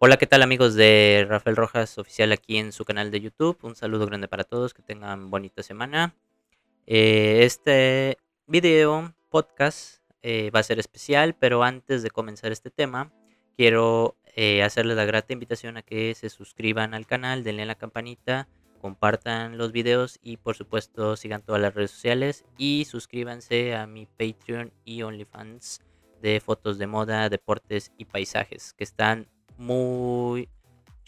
[0.00, 3.58] Hola, ¿qué tal amigos de Rafael Rojas Oficial aquí en su canal de YouTube?
[3.62, 6.14] Un saludo grande para todos, que tengan bonita semana.
[6.86, 8.16] Eh, este
[8.46, 13.12] video, podcast, eh, va a ser especial, pero antes de comenzar este tema,
[13.56, 17.74] quiero eh, hacerles la grata invitación a que se suscriban al canal, denle a la
[17.74, 18.46] campanita,
[18.80, 24.06] compartan los videos y por supuesto sigan todas las redes sociales y suscríbanse a mi
[24.06, 25.80] Patreon y OnlyFans
[26.22, 29.26] de fotos de moda, deportes y paisajes que están
[29.58, 30.48] muy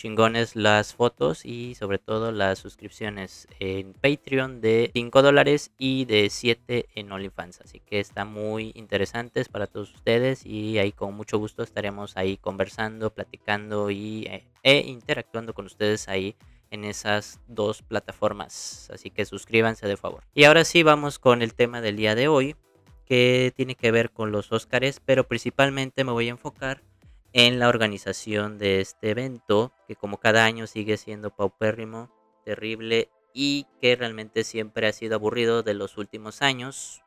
[0.01, 6.31] chingones las fotos y sobre todo las suscripciones en Patreon de 5 dólares y de
[6.31, 7.61] 7 en OnlyFans.
[7.61, 12.39] Así que están muy interesantes para todos ustedes y ahí con mucho gusto estaremos ahí
[12.39, 16.35] conversando, platicando y, eh, e interactuando con ustedes ahí
[16.71, 18.89] en esas dos plataformas.
[18.91, 20.25] Así que suscríbanse de favor.
[20.33, 22.57] Y ahora sí vamos con el tema del día de hoy
[23.05, 26.81] que tiene que ver con los Óscares, pero principalmente me voy a enfocar
[27.33, 32.11] en la organización de este evento, que como cada año sigue siendo paupérrimo,
[32.45, 37.03] terrible y que realmente siempre ha sido aburrido de los últimos años.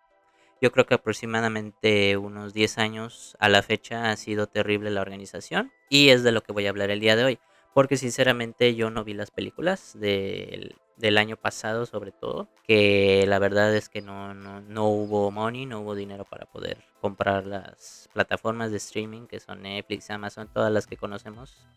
[0.62, 5.74] Yo creo que aproximadamente unos 10 años a la fecha ha sido terrible la organización
[5.90, 7.40] y es de lo que voy a hablar el día de hoy,
[7.74, 13.40] porque sinceramente yo no vi las películas del del año pasado sobre todo, que la
[13.40, 18.72] verdad es que no, no, hubo money, no hubo dinero para poder comprar las plataformas
[18.72, 21.68] de streaming que son Netflix, Amazon, todas las que conocemos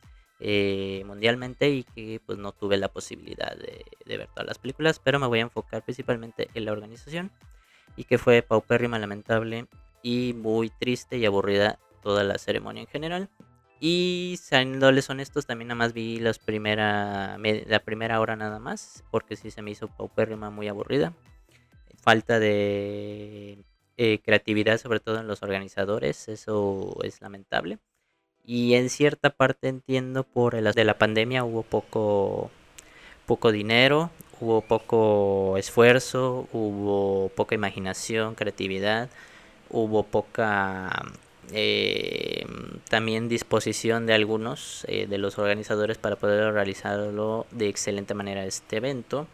[0.40, 5.00] eh, mundialmente y que pues no tuve la posibilidad de, de, ver todas las películas,
[5.02, 7.30] pero me voy a enfocar principalmente en la organización
[7.96, 9.66] y que fue paupérrima, lamentable
[10.02, 13.28] y muy triste y aburrida toda la ceremonia en general.
[13.78, 19.36] Y siéndoles honestos, también nada más vi las primera, la primera hora nada más, porque
[19.36, 21.12] sí se me hizo paupérrima, muy aburrida.
[22.02, 23.58] Falta de
[23.98, 27.78] eh, creatividad, sobre todo en los organizadores, eso es lamentable.
[28.44, 32.50] Y en cierta parte entiendo por el de la pandemia hubo poco,
[33.26, 39.10] poco dinero, hubo poco esfuerzo, hubo poca imaginación, creatividad,
[39.70, 40.90] hubo poca
[41.52, 42.46] eh,
[42.88, 48.76] también disposición de algunos eh, de los organizadores para poder realizarlo de excelente manera este
[48.76, 49.26] evento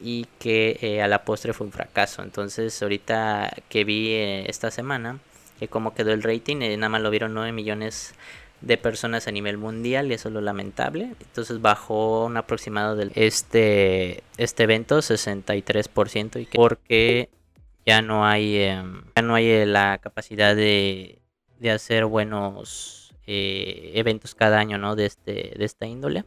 [0.00, 2.22] y que eh, a la postre fue un fracaso.
[2.22, 5.18] Entonces ahorita que vi esta semana
[5.58, 8.14] que como quedó el rating, nada más lo vieron 9 millones
[8.60, 11.14] de personas a nivel mundial y eso es lo lamentable.
[11.20, 17.28] Entonces bajó un aproximado de este, este evento 63% y que porque
[17.86, 21.22] ya no hay, em, ya no hay eh, la capacidad de,
[21.72, 24.96] hacer buenos eh, eventos cada año ¿no?
[24.96, 26.24] de, este, de esta índole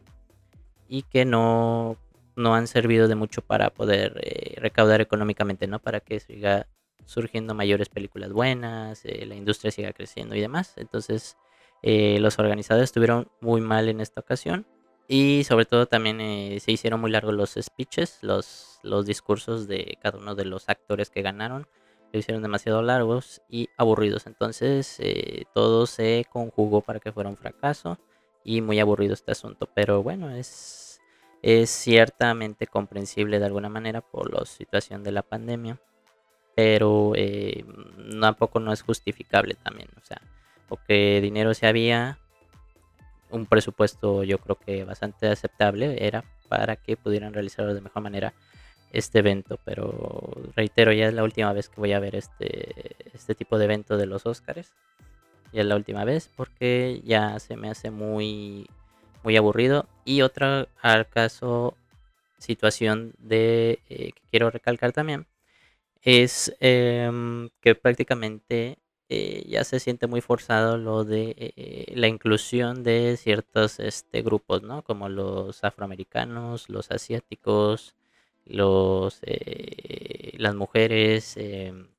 [0.88, 1.96] y que no,
[2.36, 5.80] no han servido de mucho para poder eh, recaudar económicamente, ¿no?
[5.80, 6.68] Para que siga
[7.04, 10.74] surgiendo mayores películas buenas, la industria siga creciendo y demás.
[10.76, 11.36] Entonces,
[11.82, 14.66] los organizadores estuvieron muy mal en esta ocasión
[15.08, 16.18] y sobre todo también
[16.60, 21.10] se hicieron muy largos los speeches, los, los discursos de cada uno de los actores
[21.10, 21.66] que ganaron.
[22.12, 24.26] Se hicieron demasiado largos y aburridos.
[24.26, 27.98] Entonces eh, todo se conjugó para que fuera un fracaso
[28.44, 29.68] y muy aburrido este asunto.
[29.74, 31.00] Pero bueno, es,
[31.42, 35.80] es ciertamente comprensible de alguna manera por la situación de la pandemia.
[36.54, 37.64] Pero eh,
[38.20, 39.88] tampoco no es justificable también.
[40.00, 40.20] O sea,
[40.68, 42.18] porque dinero se había,
[43.34, 48.32] un presupuesto yo creo que bastante aceptable era para que pudieran realizarlo de mejor manera
[48.94, 53.34] este evento, pero reitero, ya es la última vez que voy a ver este, este
[53.34, 54.72] tipo de evento de los Oscars.
[55.52, 58.68] Ya es la última vez porque ya se me hace muy,
[59.24, 59.88] muy aburrido.
[60.04, 61.76] Y otra al caso,
[62.38, 65.26] situación de eh, que quiero recalcar también,
[66.02, 68.78] es em, que prácticamente
[69.08, 74.62] eh, ya se siente muy forzado lo de eh, la inclusión de ciertos este, grupos,
[74.62, 74.82] ¿no?
[74.82, 77.94] Como los afroamericanos, los asiáticos,
[78.44, 81.38] los, eh, las mujeres,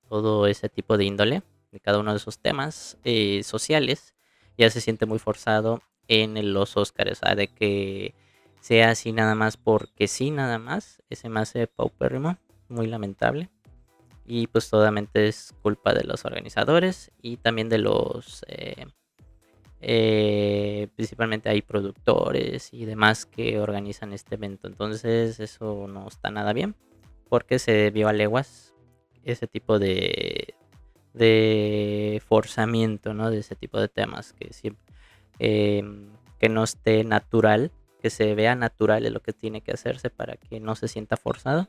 [0.10, 2.98] todo ese tipo de índole de cada uno de esos temas
[3.44, 4.14] sociales,
[4.58, 8.14] ya se siente muy forzado en los Oscars, o sea, de que
[8.62, 12.38] sea así nada más porque sí, nada más, ese más paupérrimo,
[12.70, 13.50] muy lamentable
[14.26, 18.44] y pues totalmente es culpa de los organizadores y también de los
[19.88, 26.32] eh, eh, principalmente hay productores y demás que organizan este evento entonces eso no está
[26.32, 26.76] nada bien
[27.30, 28.74] porque se vio a leguas
[29.24, 30.56] ese tipo de
[31.14, 33.30] de forzamiento ¿no?
[33.30, 34.84] de ese tipo de temas que siempre
[35.40, 36.10] em,
[36.40, 37.72] que no esté natural
[38.02, 41.16] que se vea natural es lo que tiene que hacerse para que no se sienta
[41.16, 41.68] forzado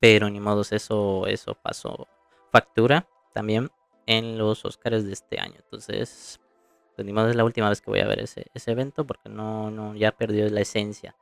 [0.00, 2.08] pero ni modo, eso, eso pasó
[2.50, 3.70] factura también
[4.06, 5.56] en los Oscars de este año.
[5.62, 6.40] Entonces,
[7.00, 9.30] pues ni modo es la última vez que voy a ver ese, ese evento porque
[9.30, 11.16] no, no, ya perdió la esencia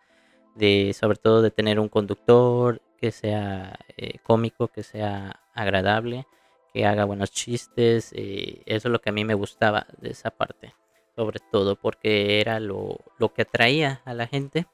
[0.57, 6.27] de, sobre todo de tener un conductor que sea eh, cómico, que sea agradable,
[6.75, 10.33] que haga buenos chistes, eh, eso es lo que a mí me gustaba de esa
[10.33, 10.75] parte,
[11.15, 14.67] sobre todo porque era lo, lo que atraía a la gente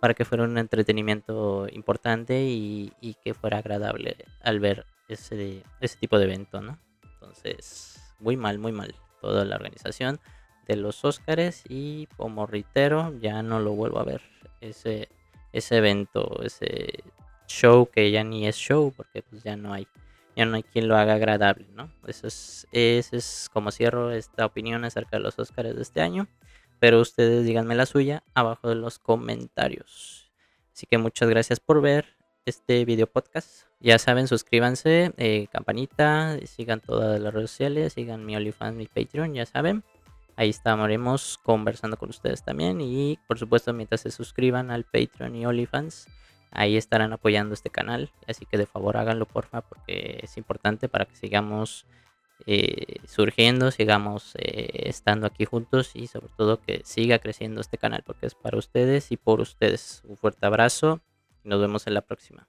[0.00, 5.98] para que fuera un entretenimiento importante y, y que fuera agradable al ver ese, ese
[5.98, 6.78] tipo de evento, ¿no?
[7.02, 10.18] Entonces, muy mal, muy mal toda la organización
[10.66, 14.22] de los Óscares y como reitero, ya no lo vuelvo a ver
[14.60, 15.08] ese,
[15.52, 17.02] ese evento, ese
[17.46, 19.86] show que ya ni es show porque pues ya no hay
[20.36, 21.90] ya no hay quien lo haga agradable, ¿no?
[22.06, 26.28] Eso es, es como cierro esta opinión acerca de los Óscares de este año.
[26.78, 30.30] Pero ustedes díganme la suya abajo de los comentarios.
[30.74, 33.62] Así que muchas gracias por ver este video podcast.
[33.80, 39.32] Ya saben, suscríbanse, eh, campanita, sigan todas las redes sociales, sigan mi OnlyFans, mi Patreon,
[39.32, 39.84] ya saben.
[40.36, 42.80] Ahí estaremos conversando con ustedes también.
[42.80, 46.08] Y por supuesto, mientras se suscriban al Patreon y OnlyFans,
[46.50, 48.10] ahí estarán apoyando este canal.
[48.28, 51.86] Así que de favor háganlo, porfa, porque es importante para que sigamos
[52.46, 58.02] eh, surgiendo, sigamos eh, estando aquí juntos y sobre todo que siga creciendo este canal,
[58.04, 60.02] porque es para ustedes y por ustedes.
[60.06, 61.00] Un fuerte abrazo
[61.44, 62.44] nos vemos en la próxima.